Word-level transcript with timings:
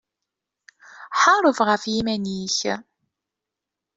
Ḥareb 1.19 1.57
ɣef 1.67 1.83
yiman-ik 1.93 2.59